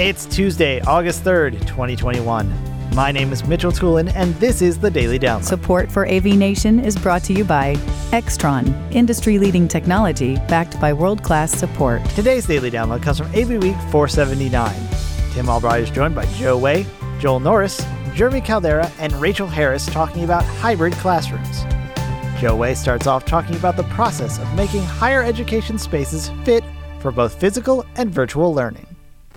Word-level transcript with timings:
It's 0.00 0.24
Tuesday, 0.24 0.80
August 0.80 1.24
3rd, 1.24 1.60
2021. 1.66 2.94
My 2.94 3.12
name 3.12 3.34
is 3.34 3.46
Mitchell 3.46 3.70
Tulin, 3.70 4.10
and 4.14 4.34
this 4.36 4.62
is 4.62 4.78
the 4.78 4.90
Daily 4.90 5.18
Download. 5.18 5.44
Support 5.44 5.92
for 5.92 6.08
AV 6.08 6.24
Nation 6.24 6.80
is 6.80 6.96
brought 6.96 7.22
to 7.24 7.34
you 7.34 7.44
by 7.44 7.74
Extron, 8.10 8.74
industry 8.94 9.38
leading 9.38 9.68
technology 9.68 10.36
backed 10.48 10.80
by 10.80 10.90
world 10.90 11.22
class 11.22 11.52
support. 11.52 12.02
Today's 12.14 12.46
Daily 12.46 12.70
Download 12.70 13.02
comes 13.02 13.18
from 13.18 13.26
AV 13.34 13.62
Week 13.62 13.76
479. 13.90 14.74
Tim 15.34 15.50
Albright 15.50 15.82
is 15.82 15.90
joined 15.90 16.14
by 16.14 16.24
Joe 16.32 16.56
Way, 16.56 16.86
Joel 17.18 17.40
Norris, 17.40 17.84
Jeremy 18.14 18.40
Caldera, 18.40 18.90
and 19.00 19.12
Rachel 19.20 19.46
Harris 19.46 19.84
talking 19.84 20.24
about 20.24 20.44
hybrid 20.44 20.94
classrooms. 20.94 21.64
Joe 22.40 22.56
Way 22.56 22.72
starts 22.72 23.06
off 23.06 23.26
talking 23.26 23.54
about 23.54 23.76
the 23.76 23.82
process 23.82 24.38
of 24.38 24.50
making 24.54 24.82
higher 24.82 25.22
education 25.22 25.78
spaces 25.78 26.30
fit 26.42 26.64
for 27.00 27.12
both 27.12 27.38
physical 27.38 27.84
and 27.96 28.10
virtual 28.10 28.54
learning. 28.54 28.86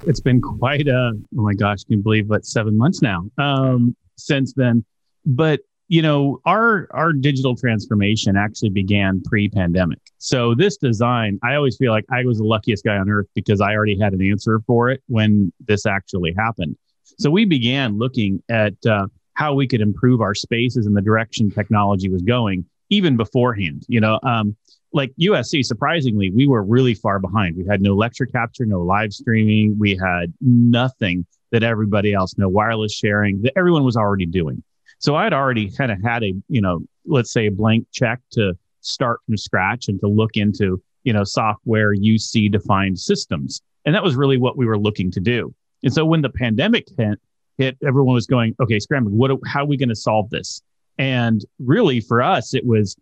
It's 0.06 0.20
been 0.20 0.42
quite 0.42 0.88
a, 0.88 1.14
oh 1.16 1.42
my 1.42 1.54
gosh, 1.54 1.84
can 1.84 1.98
you 1.98 2.04
believe 2.04 2.30
what, 2.30 2.46
seven 2.46 2.78
months 2.78 3.02
now 3.02 3.24
um, 3.38 3.96
since 4.18 4.54
then. 4.54 4.84
But, 5.26 5.62
you 5.88 6.02
know, 6.02 6.42
our, 6.46 6.88
our 6.92 7.14
digital 7.14 7.56
transformation 7.56 8.36
actually 8.36 8.70
began 8.70 9.22
pre 9.24 9.48
pandemic. 9.48 10.00
So 10.18 10.56
this 10.56 10.78
design, 10.78 11.40
I 11.44 11.56
always 11.56 11.78
feel 11.78 11.92
like 11.92 12.06
I 12.12 12.26
was 12.26 12.40
the 12.40 12.44
luckiest 12.44 12.84
guy 12.84 12.98
on 12.98 13.10
earth 13.10 13.28
because 13.34 13.62
I 13.62 13.74
already 13.74 13.98
had 13.98 14.14
an 14.14 14.22
answer 14.22 14.60
for 14.68 14.90
it 14.90 15.02
when 15.08 15.54
this 15.68 15.86
actually 15.86 16.34
happened. 16.38 16.76
So 17.20 17.30
we 17.30 17.46
began 17.46 17.98
looking 17.98 18.42
at 18.50 18.74
uh, 18.86 19.08
how 19.36 19.54
we 19.54 19.68
could 19.68 19.82
improve 19.82 20.22
our 20.22 20.36
spaces 20.36 20.86
and 20.86 20.96
the 20.96 21.02
direction 21.02 21.50
technology 21.50 22.10
was 22.10 22.22
going 22.22 22.66
even 22.90 23.18
beforehand. 23.18 23.86
You 23.88 24.02
know, 24.02 24.20
um, 24.24 24.56
like 24.94 25.12
USC, 25.20 25.66
surprisingly, 25.66 26.30
we 26.30 26.48
were 26.48 26.64
really 26.64 26.94
far 26.94 27.20
behind. 27.20 27.58
We 27.58 27.66
had 27.66 27.82
no 27.82 27.96
lecture 27.96 28.28
capture, 28.28 28.66
no 28.66 28.82
live 28.82 29.12
streaming. 29.12 29.78
We 29.78 29.98
had 29.98 30.32
nothing 30.40 31.26
that 31.52 31.64
everybody 31.64 32.14
else, 32.14 32.36
no 32.38 32.48
wireless 32.48 32.94
sharing 32.94 33.42
that 33.42 33.54
everyone 33.58 33.84
was 33.84 33.98
already 33.98 34.28
doing. 34.28 34.64
So 35.00 35.16
I 35.16 35.24
had 35.24 35.34
already 35.34 35.70
kind 35.70 35.92
of 35.92 36.02
had 36.02 36.24
a, 36.24 36.34
you 36.48 36.62
know, 36.62 36.82
let's 37.06 37.34
say 37.34 37.48
a 37.48 37.52
blank 37.52 37.88
check 37.92 38.20
to 38.32 38.54
start 38.82 39.20
from 39.26 39.36
scratch 39.36 39.88
and 39.88 40.00
to 40.00 40.08
look 40.08 40.38
into, 40.38 40.82
you 41.04 41.12
know, 41.12 41.24
software 41.24 41.94
UC 41.96 42.52
defined 42.52 43.00
systems. 43.00 43.62
And 43.86 43.96
that 43.96 44.04
was 44.04 44.16
really 44.16 44.38
what 44.38 44.58
we 44.58 44.66
were 44.66 44.78
looking 44.78 45.12
to 45.12 45.20
do. 45.20 45.54
And 45.84 45.94
so 45.94 46.06
when 46.06 46.22
the 46.22 46.30
pandemic 46.30 46.88
hit, 46.98 47.20
hit 47.58 47.78
everyone 47.86 48.14
was 48.14 48.28
going, 48.28 48.56
okay, 48.62 48.80
scrambling, 48.80 49.18
what, 49.18 49.32
how 49.46 49.64
are 49.64 49.68
we 49.68 49.78
going 49.78 49.90
to 49.90 49.96
solve 49.96 50.30
this? 50.30 50.62
And 50.98 51.44
really 51.60 52.00
for 52.00 52.22
us, 52.22 52.54
it 52.54 52.66
was, 52.66 52.96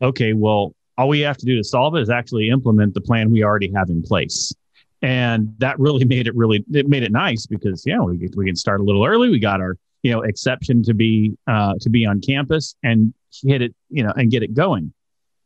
okay, 0.00 0.32
well, 0.32 0.74
all 1.02 1.08
we 1.08 1.20
have 1.20 1.36
to 1.36 1.46
do 1.46 1.56
to 1.56 1.64
solve 1.64 1.96
it 1.96 2.00
is 2.00 2.10
actually 2.10 2.48
implement 2.48 2.94
the 2.94 3.00
plan 3.00 3.30
we 3.30 3.42
already 3.42 3.72
have 3.74 3.90
in 3.90 4.02
place. 4.02 4.54
And 5.02 5.52
that 5.58 5.78
really 5.80 6.04
made 6.14 6.28
it 6.28 6.36
really, 6.36 6.64
it 6.72 6.88
made 6.88 7.02
it 7.02 7.10
nice 7.10 7.44
because, 7.46 7.82
yeah, 7.84 7.98
we, 7.98 8.28
we 8.36 8.46
can 8.46 8.56
start 8.56 8.80
a 8.80 8.84
little 8.84 9.04
early. 9.04 9.28
We 9.28 9.40
got 9.40 9.60
our, 9.60 9.76
you 10.02 10.12
know, 10.12 10.22
exception 10.22 10.82
to 10.84 10.94
be, 10.94 11.36
uh, 11.48 11.74
to 11.80 11.90
be 11.90 12.06
on 12.06 12.20
campus 12.20 12.76
and 12.84 13.12
hit 13.44 13.62
it, 13.62 13.74
you 13.90 14.04
know, 14.04 14.12
and 14.16 14.30
get 14.30 14.44
it 14.44 14.54
going. 14.54 14.92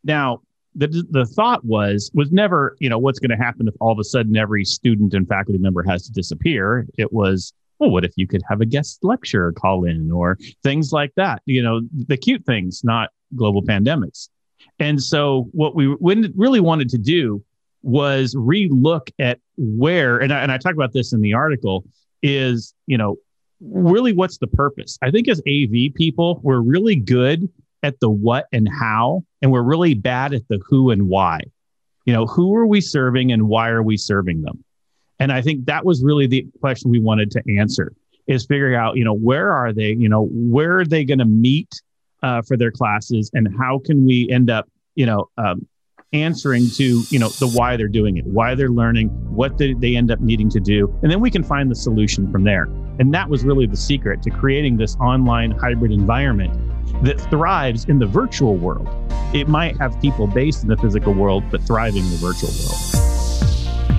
Now, 0.04 0.42
the, 0.74 1.06
the 1.08 1.24
thought 1.24 1.64
was 1.64 2.10
was 2.12 2.30
never 2.30 2.76
you 2.80 2.90
know 2.90 2.98
what's 2.98 3.18
going 3.18 3.30
to 3.30 3.42
happen 3.42 3.66
if 3.66 3.72
all 3.80 3.92
of 3.92 3.98
a 3.98 4.04
sudden 4.04 4.36
every 4.36 4.62
student 4.62 5.14
and 5.14 5.26
faculty 5.26 5.58
member 5.58 5.82
has 5.82 6.04
to 6.04 6.12
disappear 6.12 6.86
it 6.98 7.10
was 7.14 7.54
well, 7.78 7.90
what 7.90 8.04
if 8.04 8.12
you 8.16 8.26
could 8.26 8.42
have 8.48 8.60
a 8.60 8.66
guest 8.66 8.98
lecturer 9.02 9.52
call 9.52 9.84
in 9.84 10.10
or 10.10 10.38
things 10.62 10.92
like 10.92 11.12
that? 11.16 11.42
You 11.46 11.62
know, 11.62 11.80
the 11.92 12.16
cute 12.16 12.44
things, 12.44 12.82
not 12.84 13.10
global 13.34 13.62
pandemics. 13.62 14.28
And 14.78 15.02
so, 15.02 15.48
what 15.52 15.74
we 15.74 15.86
really 16.00 16.60
wanted 16.60 16.88
to 16.90 16.98
do 16.98 17.42
was 17.82 18.34
relook 18.34 19.10
at 19.18 19.38
where, 19.56 20.18
and 20.18 20.32
I, 20.32 20.40
and 20.40 20.52
I 20.52 20.58
talk 20.58 20.74
about 20.74 20.92
this 20.92 21.12
in 21.12 21.20
the 21.20 21.34
article, 21.34 21.84
is, 22.22 22.74
you 22.86 22.98
know, 22.98 23.16
really 23.60 24.12
what's 24.12 24.38
the 24.38 24.48
purpose? 24.48 24.98
I 25.02 25.10
think 25.10 25.28
as 25.28 25.40
AV 25.40 25.94
people, 25.94 26.40
we're 26.42 26.60
really 26.60 26.96
good 26.96 27.48
at 27.82 28.00
the 28.00 28.10
what 28.10 28.46
and 28.52 28.68
how, 28.68 29.24
and 29.40 29.50
we're 29.50 29.62
really 29.62 29.94
bad 29.94 30.34
at 30.34 30.46
the 30.48 30.60
who 30.68 30.90
and 30.90 31.08
why. 31.08 31.40
You 32.04 32.12
know, 32.12 32.26
who 32.26 32.54
are 32.54 32.66
we 32.66 32.80
serving 32.80 33.32
and 33.32 33.48
why 33.48 33.68
are 33.70 33.82
we 33.82 33.96
serving 33.96 34.42
them? 34.42 34.64
And 35.18 35.32
I 35.32 35.40
think 35.40 35.66
that 35.66 35.84
was 35.84 36.04
really 36.04 36.26
the 36.26 36.46
question 36.60 36.90
we 36.90 37.00
wanted 37.00 37.30
to 37.32 37.42
answer 37.58 37.92
is 38.26 38.44
figuring 38.44 38.74
out, 38.74 38.96
you 38.96 39.04
know, 39.04 39.14
where 39.14 39.52
are 39.52 39.72
they? 39.72 39.92
You 39.92 40.08
know, 40.08 40.28
where 40.30 40.78
are 40.78 40.84
they 40.84 41.04
going 41.04 41.18
to 41.18 41.24
meet 41.24 41.80
uh, 42.26 42.42
for 42.42 42.56
their 42.56 42.72
classes, 42.72 43.30
and 43.34 43.46
how 43.56 43.80
can 43.84 44.04
we 44.04 44.28
end 44.30 44.50
up, 44.50 44.68
you 44.96 45.06
know, 45.06 45.30
um, 45.38 45.66
answering 46.12 46.68
to 46.70 47.02
you 47.10 47.18
know 47.18 47.28
the 47.28 47.48
why 47.48 47.76
they're 47.76 47.88
doing 47.88 48.16
it, 48.16 48.26
why 48.26 48.54
they're 48.54 48.70
learning, 48.70 49.08
what 49.32 49.58
they, 49.58 49.74
they 49.74 49.94
end 49.94 50.10
up 50.10 50.20
needing 50.20 50.50
to 50.50 50.58
do, 50.58 50.92
and 51.02 51.10
then 51.10 51.20
we 51.20 51.30
can 51.30 51.44
find 51.44 51.70
the 51.70 51.74
solution 51.74 52.30
from 52.32 52.42
there. 52.42 52.64
And 52.98 53.14
that 53.14 53.28
was 53.28 53.44
really 53.44 53.66
the 53.66 53.76
secret 53.76 54.22
to 54.22 54.30
creating 54.30 54.76
this 54.76 54.96
online 54.96 55.52
hybrid 55.52 55.92
environment 55.92 56.52
that 57.04 57.20
thrives 57.30 57.84
in 57.84 57.98
the 57.98 58.06
virtual 58.06 58.56
world. 58.56 58.88
It 59.32 59.48
might 59.48 59.76
have 59.78 60.00
people 60.00 60.26
based 60.26 60.62
in 60.62 60.68
the 60.68 60.76
physical 60.76 61.12
world, 61.12 61.44
but 61.50 61.62
thriving 61.62 62.04
in 62.04 62.10
the 62.10 62.16
virtual 62.16 62.50
world. 62.50 62.95